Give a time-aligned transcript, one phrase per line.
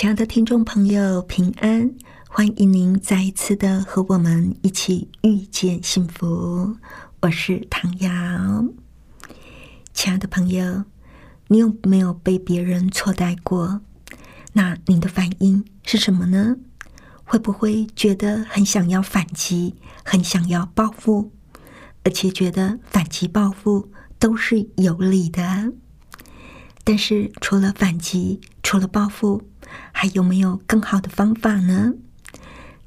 [0.00, 1.94] 亲爱的听众朋友，平安！
[2.26, 6.74] 欢迎您再一次的和我们一起遇见幸福。
[7.20, 8.08] 我是唐瑶。
[9.92, 10.84] 亲爱的朋友，
[11.48, 13.82] 你有没有被别人错待过？
[14.54, 16.56] 那您的反应是什么呢？
[17.22, 21.30] 会不会觉得很想要反击，很想要报复，
[22.04, 25.74] 而且觉得反击报复都是有理的？
[26.84, 29.42] 但是除了反击，除了报复，
[29.92, 31.94] 还有没有更好的方法呢？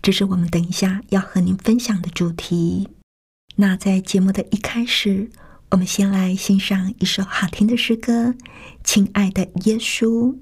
[0.02, 2.90] 这是我们等一下要和您分享的主题。
[3.56, 5.30] 那在节目的一开始，
[5.72, 8.30] 我们先来欣赏一首好听的诗歌，
[8.84, 10.34] 《亲爱的耶稣》。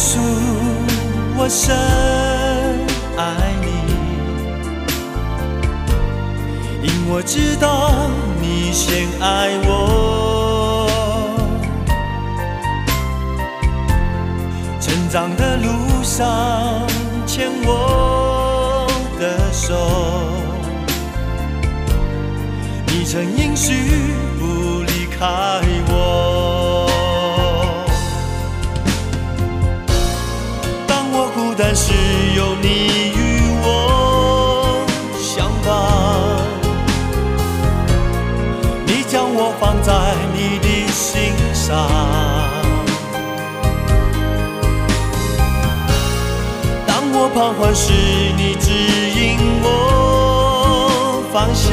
[0.00, 0.18] 诉，
[1.36, 1.76] 我深
[3.18, 3.66] 爱你，
[6.82, 8.08] 因我知道
[8.40, 10.88] 你先爱我。
[14.80, 15.68] 成长的路
[16.02, 16.86] 上
[17.26, 18.86] 牵我
[19.20, 19.74] 的手，
[22.86, 23.74] 你曾应许
[24.38, 25.60] 不离开
[32.40, 32.68] 有你
[33.14, 33.20] 与
[33.62, 33.66] 我
[35.18, 35.68] 相伴，
[38.86, 39.92] 你将我放在
[40.32, 41.86] 你的心上。
[46.86, 47.92] 当我彷徨时，
[48.38, 48.70] 你指
[49.20, 49.20] 引
[49.62, 51.68] 我方向。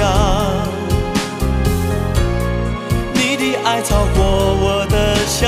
[3.13, 4.19] 你的爱超过
[4.59, 5.47] 我的想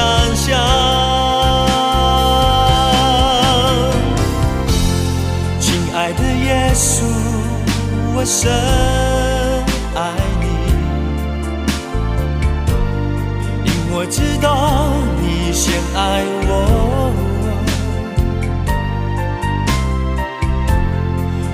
[8.21, 8.51] 我深
[9.95, 10.45] 爱你，
[13.63, 14.91] 因我知道
[15.21, 16.51] 你先爱我。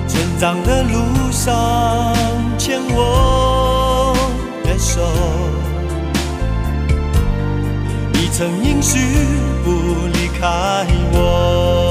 [0.08, 2.12] 成长的路上
[2.58, 4.12] 牵我
[4.64, 5.00] 的手，
[8.12, 8.98] 你曾应许
[9.62, 11.85] 不离开我。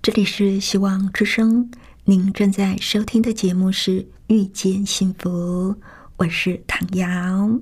[0.00, 1.70] 这里是希望之声，
[2.04, 5.74] 您正在收听的节目是《遇见幸福》，
[6.16, 7.58] 我是唐瑶。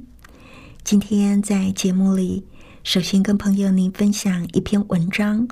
[0.85, 2.45] 今天在节目里，
[2.85, 5.49] 首先跟朋友您分享一篇文章。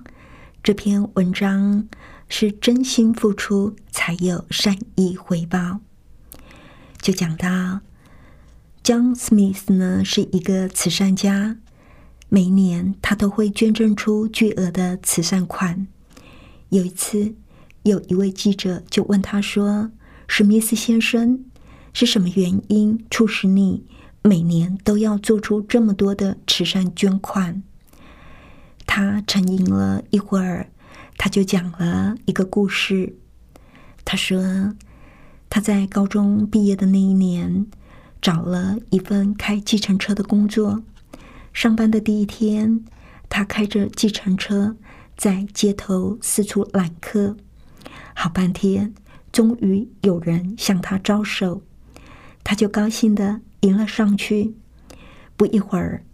[0.62, 1.88] 这篇文章
[2.28, 5.80] 是真心付出才有善意回报。
[7.00, 7.80] 就讲到
[8.84, 11.56] ，John Smith 呢是一个慈善家，
[12.28, 15.88] 每年他都会捐赠出巨额的慈善款。
[16.74, 17.36] 有一次，
[17.84, 19.92] 有一位记者就问他说
[20.26, 21.44] ：“史密斯先生，
[21.92, 23.84] 是什么原因促使你
[24.22, 27.62] 每年都要做出这么多的慈善捐款？”
[28.86, 30.68] 他沉吟了一会儿，
[31.16, 33.14] 他就讲了一个故事。
[34.04, 34.74] 他说
[35.48, 37.66] ：“他在高中毕业的那一年，
[38.20, 40.82] 找了一份开计程车的工作。
[41.52, 42.84] 上班的第一天，
[43.28, 44.74] 他开着计程车。”
[45.16, 47.36] 在街头四处揽客，
[48.14, 48.92] 好半天，
[49.32, 51.62] 终于有人向他招手，
[52.42, 54.54] 他就高兴的迎了上去。
[55.36, 56.04] 不一会儿，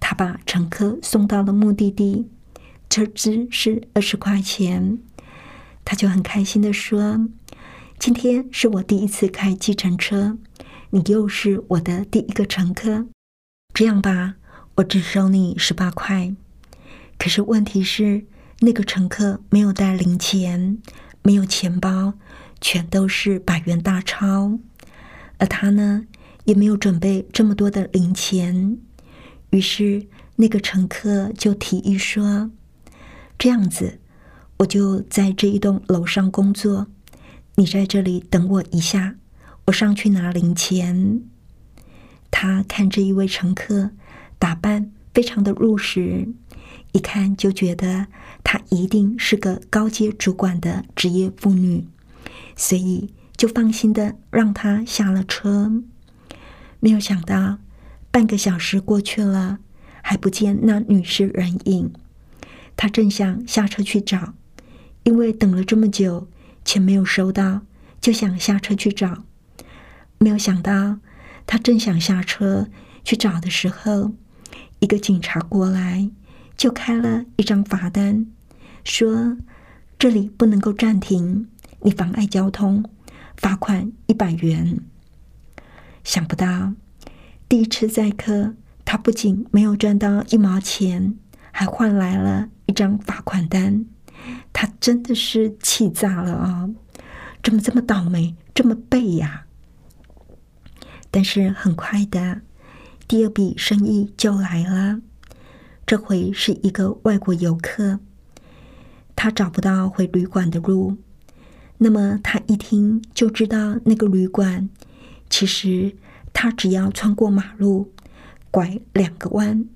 [0.00, 2.28] 他把乘客送到了目的地，
[2.88, 4.98] 车资是二十块钱，
[5.84, 7.28] 他就很开心的说
[8.00, 10.38] ：“今天是我第一次开计程车，
[10.90, 13.06] 你又是我的第一个乘客，
[13.72, 14.36] 这样吧，
[14.76, 16.34] 我只收你十八块。
[17.18, 18.24] 可是问题是。”
[18.60, 20.78] 那个乘客没有带零钱，
[21.22, 22.14] 没有钱包，
[22.60, 24.58] 全都是百元大钞，
[25.36, 26.06] 而他呢，
[26.44, 28.78] 也没有准备这么多的零钱。
[29.50, 30.06] 于是，
[30.36, 32.50] 那个乘客就提议说
[33.38, 34.00] ：“这样子，
[34.56, 36.86] 我就在这一栋楼上工作，
[37.56, 39.16] 你在这里等我一下，
[39.66, 41.20] 我上去拿零钱。”
[42.30, 43.90] 他看这一位乘客
[44.38, 46.28] 打扮非常的入时。
[46.92, 48.06] 一看就觉得
[48.70, 51.86] 一定是个高阶主管的职业妇女，
[52.54, 55.82] 所以就放心的让她下了车。
[56.80, 57.58] 没有想到
[58.10, 59.58] 半个小时过去了，
[60.02, 61.92] 还不见那女士人影。
[62.76, 64.34] 他正想下车去找，
[65.04, 66.28] 因为等了这么久，
[66.64, 67.62] 钱没有收到，
[68.00, 69.24] 就想下车去找。
[70.18, 70.98] 没有想到，
[71.46, 72.68] 他正想下车
[73.02, 74.12] 去找的时候，
[74.80, 76.10] 一个警察过来。
[76.56, 78.26] 就开了一张罚单，
[78.86, 79.36] 说
[79.98, 81.48] 这里不能够暂停，
[81.80, 82.88] 你妨碍交通，
[83.36, 84.78] 罚款一百元。
[86.04, 86.72] 想不到
[87.48, 91.18] 第一次载客，他不仅没有赚到一毛钱，
[91.50, 93.84] 还换来了一张罚款单。
[94.52, 96.70] 他真的是气炸了啊！
[97.42, 99.46] 怎么这么倒霉，这么背呀？
[101.10, 102.42] 但是很快的，
[103.08, 105.00] 第二笔生意就来了。
[105.84, 107.98] 这回是一个外国游客，
[109.16, 110.98] 他找不到回旅馆的路。
[111.78, 114.68] 那么他一听就知道那个旅馆，
[115.28, 115.96] 其实
[116.32, 117.92] 他只要穿过马路，
[118.50, 119.66] 拐两个弯，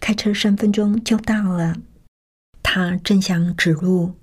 [0.00, 1.76] 开车三分钟就到了。
[2.62, 4.14] 他正想指路，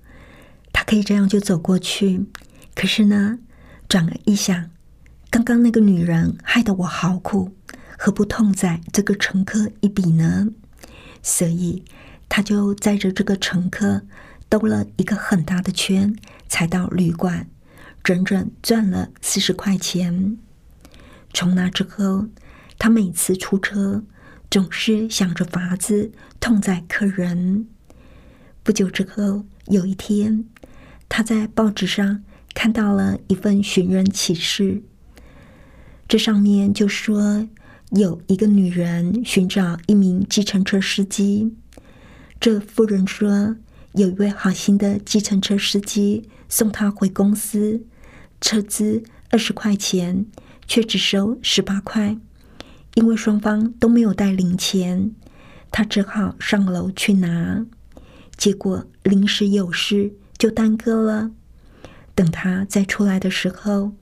[0.72, 2.26] 他可以这样就走过去。
[2.74, 3.38] 可是呢，
[3.88, 4.70] 转而一想，
[5.30, 7.52] 刚刚那个女人害得我好苦，
[7.98, 10.48] 何不痛宰这个乘客一笔呢？
[11.22, 11.84] 所以，
[12.28, 14.02] 他就载着这个乘客
[14.48, 16.16] 兜了一个很大的圈，
[16.48, 17.48] 才到旅馆，
[18.02, 20.36] 整整赚了四十块钱。
[21.32, 22.26] 从那之后，
[22.78, 24.04] 他每次出车
[24.50, 27.66] 总是想着法子痛宰客人。
[28.62, 30.44] 不久之后，有一天，
[31.08, 32.22] 他在报纸上
[32.54, 34.82] 看到了一份寻人启事，
[36.08, 37.48] 这上面就说。
[37.92, 41.56] 有一个女人寻找一名计程车司机。
[42.38, 43.56] 这妇人说，
[43.98, 47.84] 有一位好心的计程车司机送他回公司，
[48.40, 50.24] 车资二十块钱，
[50.68, 52.16] 却只收十八块。
[52.94, 55.16] 因为双方都没有带零钱，
[55.72, 57.66] 他只好上楼去拿。
[58.36, 61.32] 结果临时有事，就耽搁了。
[62.14, 63.94] 等他再出来的时候，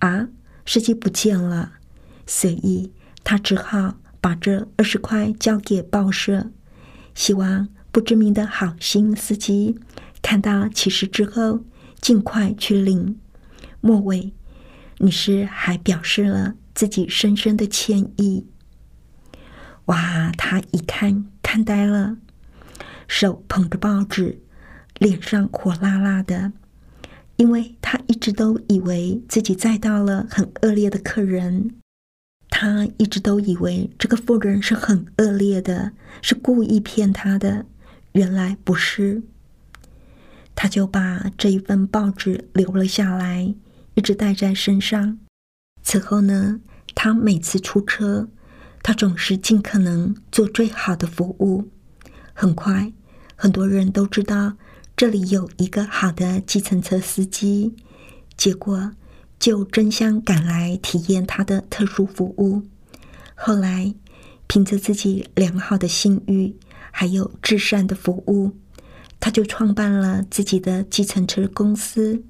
[0.00, 0.28] 啊，
[0.66, 1.72] 司机不见了，
[2.26, 2.92] 所以。
[3.24, 6.50] 他只好把这二十块交给报社，
[7.14, 9.78] 希望不知名的好心司机
[10.22, 11.64] 看到启事之后，
[12.00, 13.18] 尽快去领。
[13.80, 14.32] 末尾，
[14.98, 18.46] 女士还表示了自己深深的歉意。
[19.86, 20.30] 哇！
[20.36, 22.16] 他一看看呆了，
[23.08, 24.40] 手捧着报纸，
[24.98, 26.52] 脸上火辣辣的，
[27.36, 31.74] 因为他一直都以为自己载到了很恶劣的客人。
[32.48, 37.66] 他一直都以为这个妇人是很恶劣的，是故意骗他的。
[38.12, 39.22] 原来不是。
[40.54, 43.54] 他就把这一份报纸留了下来，
[43.94, 45.18] 一直带在身上。
[45.82, 46.60] 此后呢，
[46.94, 48.28] 他每次出车，
[48.82, 51.68] 他总是尽可能做最好的服务。
[52.34, 52.92] 很快，
[53.36, 54.54] 很多人都知道
[54.94, 57.74] 这里有一个好的计程车司机，
[58.36, 58.92] 结果
[59.38, 62.62] 就争相赶来体验他的特殊服务。
[63.34, 63.94] 后来，
[64.46, 66.54] 凭着自己良好的信誉，
[66.90, 68.56] 还有至善的服务，
[69.18, 72.22] 他就创办了自己的计程车公司，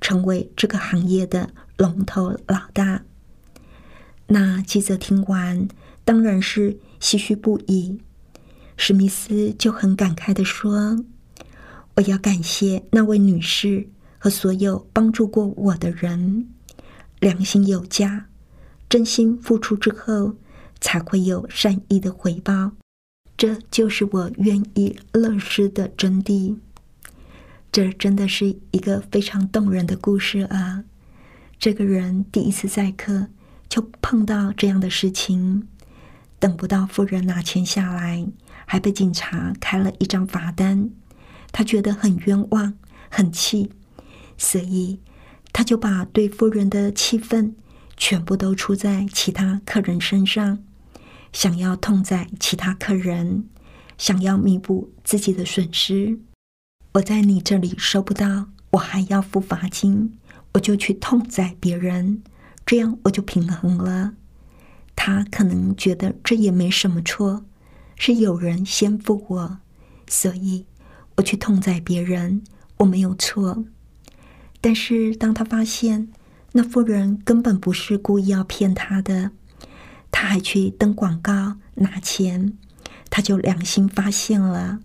[0.00, 3.02] 成为这个行业的龙头老大。
[4.26, 5.68] 那记者听完，
[6.04, 8.00] 当然是唏嘘不已。
[8.76, 11.04] 史密斯就很感慨的说
[11.96, 16.48] ：“我要感谢那位女士和所有帮助过我的人，
[17.20, 18.26] 良心有加，
[18.88, 20.36] 真心付出之后。”
[20.78, 22.72] 才会有善意的回报，
[23.36, 26.56] 这就是我愿意乐施的真谛。
[27.70, 30.84] 这真的是一个非常动人的故事啊！
[31.58, 33.28] 这个人第一次载客
[33.68, 35.66] 就碰到这样的事情，
[36.38, 38.26] 等不到夫人拿钱下来，
[38.64, 40.90] 还被警察开了一张罚单，
[41.52, 42.74] 他觉得很冤枉，
[43.10, 43.70] 很气，
[44.38, 45.00] 所以
[45.52, 47.54] 他就把对夫人的气愤。
[47.98, 50.62] 全部都出在其他客人身上，
[51.36, 53.44] 想要痛宰其他客人，
[53.98, 56.18] 想要弥补自己的损失。
[56.94, 60.14] 我在你这里收不到，我还要付罚金，
[60.54, 62.22] 我就去痛宰别人，
[62.64, 64.14] 这样我就平衡了。
[64.96, 67.44] 他可能觉得这也没什么错，
[67.96, 69.58] 是有人先付我，
[70.08, 70.64] 所以
[71.16, 72.42] 我去痛宰别人，
[72.78, 73.62] 我没有错。
[74.62, 76.08] 但是当他发现，
[76.52, 79.32] 那妇人根本不是故意要骗他的，
[80.18, 82.54] 他还去登广告拿钱，
[83.10, 84.80] 他就良心发现了。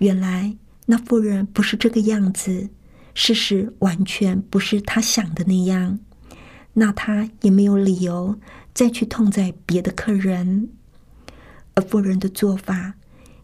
[0.00, 0.56] 原来
[0.86, 2.68] 那妇人不是这个样子，
[3.14, 6.00] 事实完全不是他想的那样。
[6.72, 8.40] 那他也没有理由
[8.74, 10.70] 再去痛宰别的客人，
[11.74, 12.94] 而妇人的做法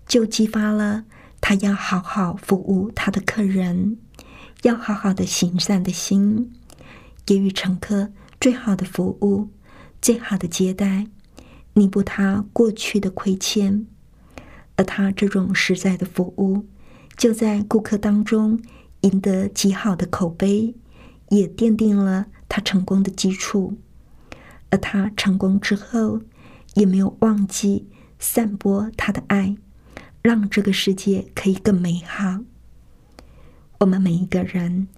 [0.05, 1.05] 就激发了
[1.41, 3.99] 他要好好服务他的客人，
[4.63, 6.51] 要好好的行善的心。
[7.25, 9.51] 给予乘客最好的服务，
[10.01, 11.07] 最好的接待，
[11.75, 13.87] 弥补他过去的亏欠。
[14.77, 16.67] 而他这种实在的服务，
[17.17, 18.61] 就在顾客当中
[19.01, 20.75] 赢得极好的口碑，
[21.31, 23.77] 也奠定了他成功的基础。
[24.71, 26.21] 而他成功之后，
[26.75, 27.89] 也没有忘记
[28.19, 29.57] 散播他的爱，
[30.23, 32.41] 让这个世界可以更美好。
[33.79, 34.89] 我们每一个人。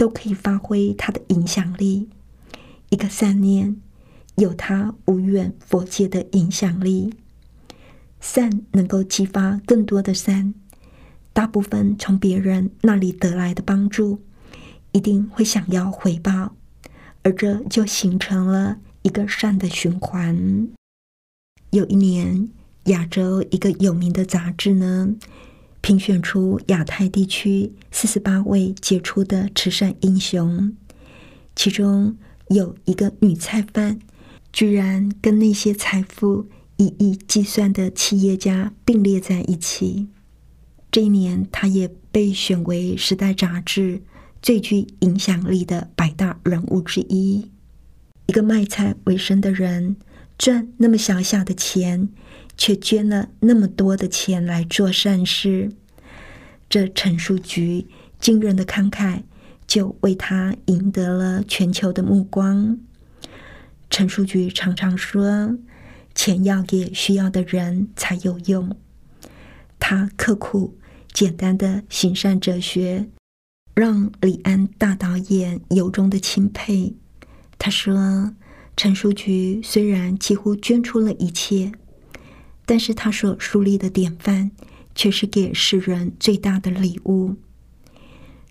[0.00, 2.08] 都可以发挥他的影响力。
[2.88, 3.76] 一个善念
[4.40, 7.12] 有它无远佛界的影响力，
[8.20, 10.54] 善能够激发更多的善。
[11.34, 14.22] 大部分从别人那里得来的帮助，
[14.92, 16.56] 一定会想要回报，
[17.22, 20.68] 而这就形成了一个善的循环。
[21.70, 22.48] 有一年，
[22.84, 25.14] 亚洲一个有名的杂志呢。
[25.82, 30.76] 评选出亚太地区四十八位杰出的慈善英雄，
[31.56, 32.18] 其中
[32.48, 33.98] 有一个女菜贩，
[34.52, 40.08] 居然跟那些财富一亿计算的企业家并列在一起。
[40.90, 44.02] 这一年，他也被选为《时代》杂志
[44.42, 47.50] 最具影响力的百大人物之一。
[48.26, 49.96] 一个卖菜为生的人，
[50.38, 52.08] 赚那么小小的钱。
[52.56, 55.70] 却捐了那么多的钱来做善事，
[56.68, 57.86] 这陈述局
[58.20, 59.22] 惊人的慷慨
[59.66, 62.78] 就为他赢得了全球的目光。
[64.00, 65.58] 陈述局常常说，
[66.14, 68.74] 钱要给需要的人才有用。
[69.78, 70.78] 他刻苦
[71.12, 73.10] 简单的行善哲学，
[73.74, 76.96] 让李安大导演由衷的钦佩。
[77.58, 78.34] 他说，
[78.74, 81.70] 陈述局虽然几乎捐出了一切。
[82.64, 84.50] 但是他所树立的典范，
[84.94, 87.36] 却是给世人最大的礼物。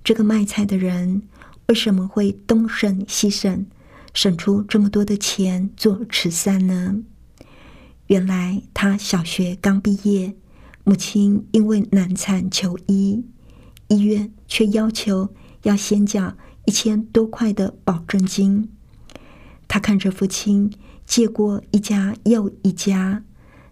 [0.04, 1.24] 这个卖菜的人
[1.70, 3.66] 为什么会东省西省
[4.14, 6.98] 省出这么多的钱做慈善呢？
[8.08, 10.36] 原来他小学刚毕业，
[10.84, 13.24] 母亲因为难产求医，
[13.88, 15.30] 医院却要求
[15.64, 16.36] 要先缴
[16.66, 18.70] 一千多块的保证金。
[19.68, 20.74] 他看着父亲
[21.06, 23.24] 借过一家又一家。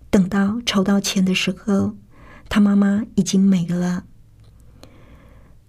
[0.09, 1.95] 等到筹到钱的时候，
[2.47, 4.05] 他妈妈已经没了。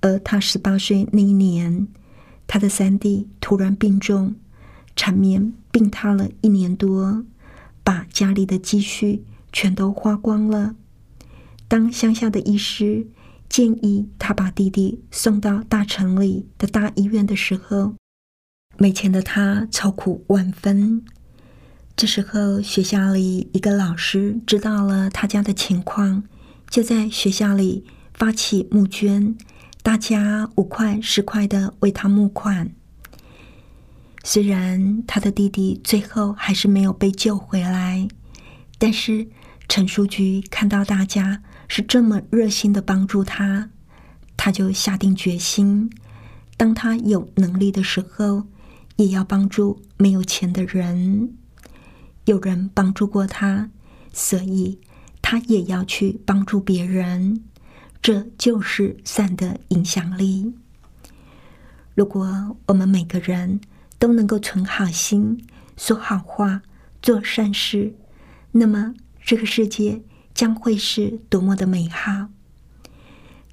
[0.01, 1.89] 而他十八岁那一年，
[2.47, 4.37] 他的三弟突然病重，
[4.99, 7.25] 缠绵病榻了一年多，
[7.85, 10.75] 把家里的积蓄全都花光了。
[11.69, 13.07] 当乡下的医师
[13.49, 17.95] 建议他把弟弟送到大城里的大医院的时候，
[18.76, 21.05] 没钱的他愁苦万分。
[21.95, 26.25] 这时候，学校里一个老师知道了他家的情况，
[26.69, 29.37] 就在学校里发起募捐，
[29.85, 32.73] 大家五块十块的为他募款。
[34.31, 38.07] 虽然他的弟弟最后还是没有被救回来，
[38.77, 39.27] 但是
[39.71, 43.71] 陈书菊看到大家是这么热心的帮助他，
[44.37, 45.91] 他就下定决心，
[46.59, 48.45] 当他有能力的时候，
[48.97, 51.33] 也要帮助没有钱的人。
[52.27, 53.71] 有人帮助过他，
[54.12, 54.79] 所以
[55.23, 57.43] 他也要去帮助别人。
[58.03, 60.53] 这就是善的影响力。
[61.95, 63.62] 如果我们每个人
[63.99, 65.45] 都能够存好心、
[65.77, 66.63] 说好话、
[67.03, 67.95] 做善事，
[68.53, 70.03] 那么这个世界
[70.35, 72.29] 将会是多么的美好。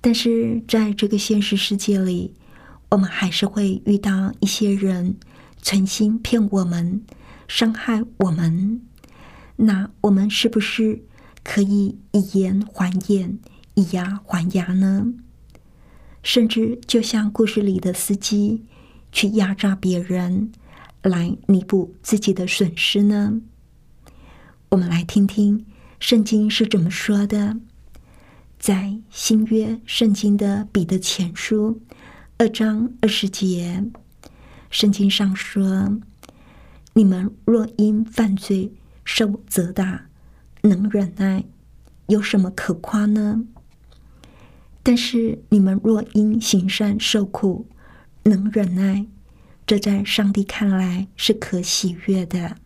[0.02, 2.34] 但是在这个现实世界里，
[2.90, 5.18] 我们还是会遇到一些人
[5.62, 7.04] 存心骗我们。
[7.48, 8.82] 伤害我们，
[9.58, 11.04] 那我们是不是
[11.44, 13.38] 可以以眼还眼，
[13.76, 15.14] 以牙还牙呢？
[16.24, 18.66] 甚至就像故事里的司机
[19.16, 20.52] 去压榨别人，
[21.02, 23.42] 来弥补自己的损失呢？
[24.68, 25.66] 我们来听听
[26.02, 27.56] 圣经是怎么说的。
[28.60, 31.82] 在新约圣经的彼得前书
[32.38, 33.86] 二章二十节，
[34.70, 35.98] 圣经上说。
[36.92, 38.74] 你们若因犯罪
[39.06, 40.08] 受责打，
[40.62, 41.46] 能忍耐，
[42.08, 43.46] 有什么可夸呢？
[44.84, 47.66] 但是你们若因行善受苦，
[48.28, 49.06] 能忍耐，
[49.68, 52.58] 这在上帝看来是可喜悦的。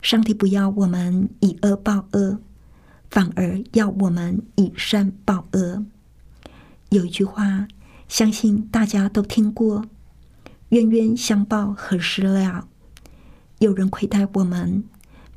[0.00, 2.38] 上帝不要我们以恶报恶，
[3.10, 5.84] 反而要我们以善报恶。
[6.90, 7.66] 有一句话，
[8.06, 9.86] 相信大家都听过
[10.70, 12.68] ：“冤冤相报何时了？”
[13.58, 14.84] 有人亏待我们、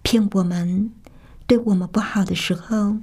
[0.03, 0.91] 骗我们、
[1.47, 2.97] 对我们不好的时候，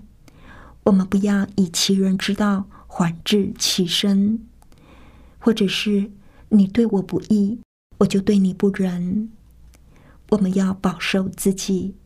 [0.84, 4.46] 我们不要以其人之道还治其身，
[5.44, 6.08] 或者是
[6.50, 7.58] 你对我不义，
[7.98, 9.28] 我就对你不仁。
[10.30, 11.96] 我们要保守自己，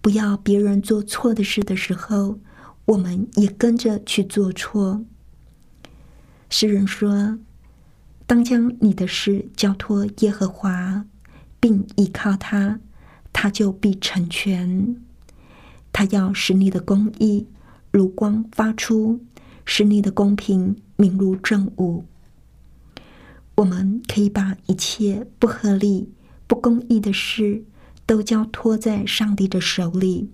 [0.00, 2.38] 不要别人做错的事的时候，
[2.84, 5.04] 我们也跟着去做错。
[6.48, 7.40] 诗人说
[8.28, 11.04] ：“当将你的事交托耶和华。”
[11.60, 12.78] 并依靠他，
[13.32, 14.94] 他就必成全。
[15.92, 17.48] 他要使你的公义
[17.90, 19.20] 如光发出，
[19.64, 22.04] 使你的公平明如正午。
[23.58, 26.12] 我们可以把一切不合理、
[26.46, 27.64] 不公义的事
[28.06, 30.30] 都交托在上帝的手里，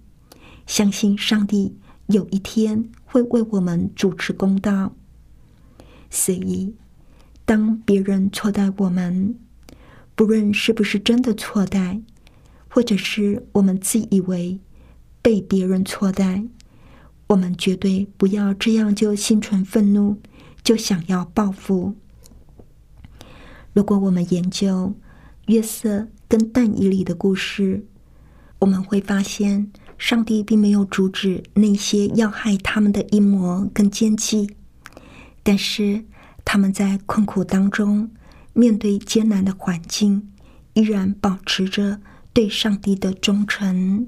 [0.66, 1.74] 相信上帝
[2.08, 4.94] 有一天会为我们主持公道。
[6.10, 6.74] 所以，
[7.46, 9.34] 当别人错待我们，
[10.14, 12.02] 不论是不是真的错待，
[12.68, 14.60] 或者是我们自以为
[15.22, 16.44] 被别人错待，
[17.28, 20.18] 我们绝对不要这样就心存愤怒，
[20.62, 21.94] 就想要报复。
[23.74, 24.94] 如果我们研究
[25.48, 27.84] 约瑟跟但以里的故事，
[28.60, 34.56] 我们会发现，上帝并没有阻止那些要害他们的阴谋跟奸计，
[35.42, 36.04] 但是
[36.42, 38.10] 他们在困苦当中。
[38.56, 40.30] 面对艰难的环境，
[40.74, 42.00] 依然保持着
[42.32, 44.06] 对上帝的忠诚，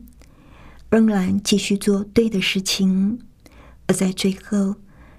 [0.88, 3.18] 仍然继续做对的事情。
[3.88, 4.76] 而在最后，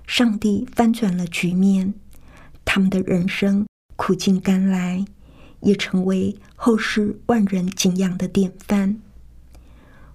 [0.08, 1.94] 上帝翻转了局面，
[2.64, 5.04] 他们的人生苦尽甘来，
[5.60, 9.02] 也成为后世万人敬仰的典范。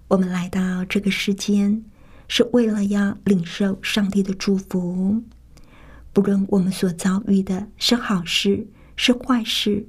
[0.09, 1.85] 我们来到这个世间，
[2.27, 5.23] 是为了要领受上帝的祝福。
[6.15, 8.69] 不论我们所遭遇的是好事。
[8.95, 9.87] 是坏事，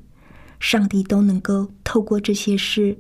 [0.60, 2.98] 上帝都能够透过这些事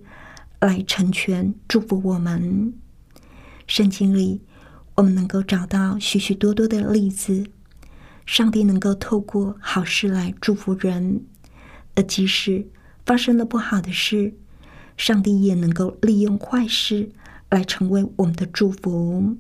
[0.60, 2.74] 来成全祝福我们。
[3.66, 4.42] 圣经里，
[4.96, 7.46] 我们能够找到许许多多的例子，
[8.26, 11.24] 上帝能够透过好事来祝福人，
[11.96, 12.68] 而即使
[13.06, 14.34] 发生了不好的事，
[14.98, 17.10] 上帝也能够利用坏事
[17.50, 19.36] 来成为我们的祝福。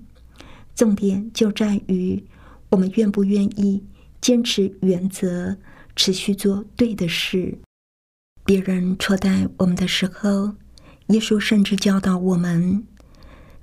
[0.75, 2.23] 重点就在于
[2.69, 3.83] 我们愿不愿意
[4.21, 5.57] 坚持原则。
[5.95, 7.59] 持续做对的事。
[8.43, 10.55] 别人错待我们的时候，
[11.09, 12.83] 耶稣甚至教导我们：“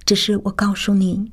[0.07, 1.33] 只是我告诉你，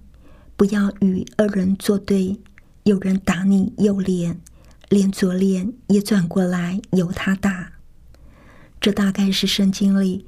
[0.55, 2.39] 不要与恶人作对。
[2.87, 4.39] 有人打你右脸，
[4.87, 7.73] 连左脸也转过来由他打。”
[8.79, 10.25] 这大概是圣经里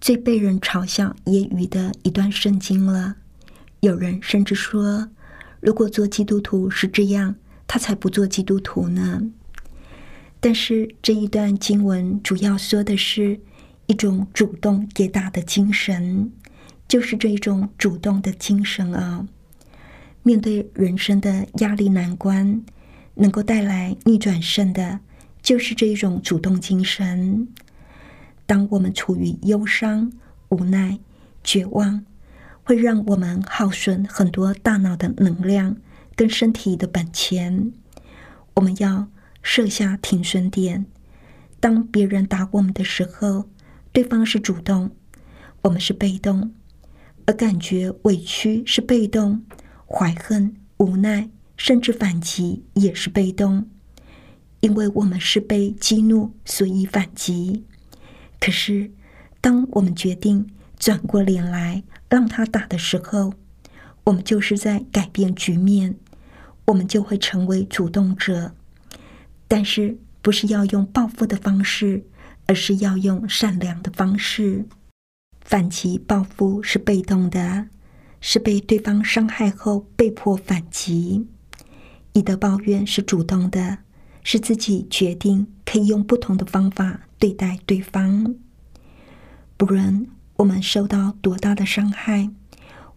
[0.00, 3.16] 最被人嘲笑、揶揄的一段圣经了。
[3.80, 5.08] 有人甚至说
[5.58, 7.34] ：“如果做基督徒是这样，
[7.66, 9.20] 他才不做基督徒呢。
[10.38, 13.40] 但是这一段经文主要说的是
[13.86, 16.30] 一种主动给打的精神，
[16.86, 19.26] 就是这一种主动的精神啊。
[20.28, 22.62] 面对人生的压力难关，
[23.14, 25.00] 能够带来逆转胜的，
[25.40, 27.48] 就是这一种主动精神。
[28.44, 30.12] 当我们处于忧伤、
[30.50, 30.98] 无奈、
[31.42, 32.04] 绝望，
[32.62, 35.78] 会让我们耗损很多大脑的能量
[36.14, 37.72] 跟身体的本钱。
[38.52, 39.08] 我们要。
[39.40, 40.84] 设下停损点。
[41.58, 43.48] 当别人打我们的时候，
[43.92, 44.90] 对方是主动，
[45.62, 46.50] 我们是被动；
[47.24, 49.42] 而感觉委屈是被动，
[49.88, 53.68] 怀恨、无奈，甚至反击也是被动。
[54.60, 57.64] 因为我们是被激怒，所以反击。
[58.40, 58.90] 可是，
[59.40, 63.32] 当我们决定转过脸来让他打的时候，
[64.04, 65.96] 我们就是在改变局面，
[66.66, 68.52] 我们就会成为主动者。
[69.46, 72.04] 但是不是要用报复的方式，
[72.46, 74.66] 而是要用善良的方式。
[75.40, 77.68] 反击报复是被动的，
[78.20, 81.26] 是被对方伤害后被迫反击；
[82.12, 83.78] 以德报怨是主动的，
[84.24, 88.34] 是自己决定可以用不同的方法对待对方。
[89.56, 92.30] 不论我们受到多大的伤害，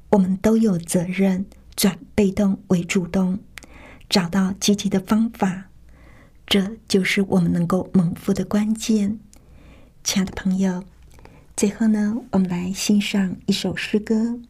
[0.09, 3.39] 我们都有责任转被动为主动，
[4.09, 5.69] 找到积极的方法。
[6.45, 9.19] 这就是我们能够蒙福的关键，
[10.03, 10.83] 亲爱的朋友。
[11.55, 14.15] 最后呢，我们来欣赏一首诗歌《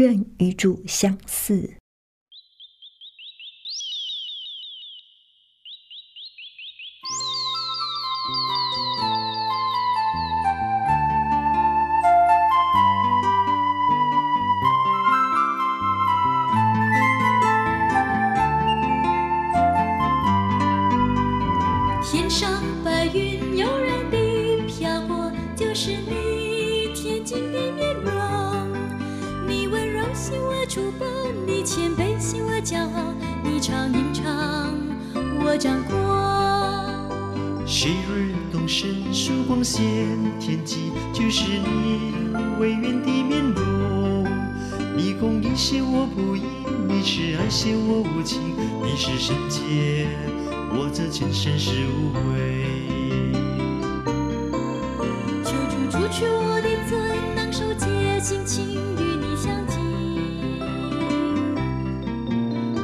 [0.00, 1.54] 愿与主相似》。
[35.58, 37.10] 掌光，
[37.66, 39.82] 昔日东升，曙光现
[40.38, 42.12] 天际，就是你
[42.58, 44.26] 微圆的面容。
[44.96, 46.42] 你公义显我不义，
[46.88, 48.40] 你是爱显我无情，
[48.82, 50.06] 你是圣洁，
[50.72, 52.20] 我则前生是无悔。
[55.44, 56.96] 求主除去我的罪，
[57.34, 59.78] 能受洁心情与你相近。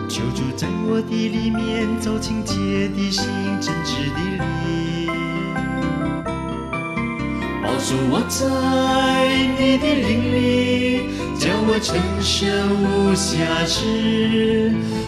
[0.08, 0.42] 求助。
[0.56, 2.55] 在我的里面，走清洁
[2.88, 3.24] 的心，
[3.60, 5.08] 真挚的灵。
[7.62, 8.40] 保守我在
[9.58, 10.36] 你的灵里，
[11.38, 12.34] 叫我成圣
[12.82, 13.74] 无瑕疵。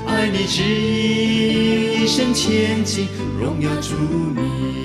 [0.07, 3.09] 爱你旨意，一生前进，
[3.40, 3.94] 荣耀主
[4.35, 4.78] 名。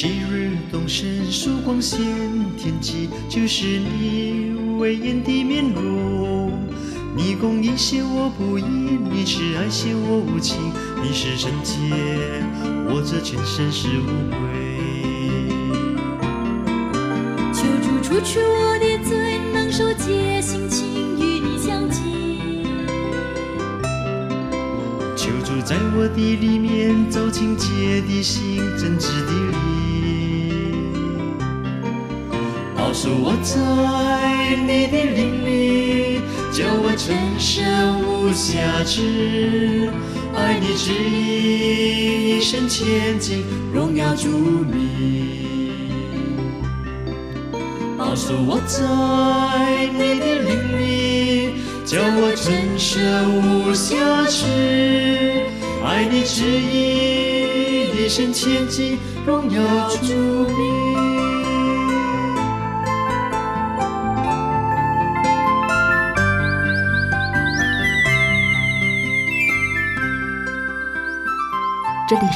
[0.00, 2.00] 昔日东升，曙光现
[2.56, 6.58] 天际，就是你威严的面容。
[7.14, 10.56] 你公义显我不义，你慈爱显我无情，
[11.02, 11.76] 你是圣洁，
[12.88, 14.38] 我这全身是无悔。
[17.52, 21.86] 求主除去我的罪，能受戒心情与你相。
[25.14, 25.60] 求主。
[25.62, 29.79] 在我的里面，走清洁的心，真挚的灵。
[32.90, 37.62] 保守我在你的灵里，叫我成圣
[38.02, 39.88] 无瑕疵。
[40.34, 45.70] 爱你旨意，一生前进，荣耀主名。
[47.96, 50.50] 保守我在你的灵
[50.80, 51.52] 里，
[51.84, 53.94] 叫我成圣无瑕
[54.26, 54.46] 疵。
[55.86, 60.89] 爱你旨意，一生前进，荣耀主名。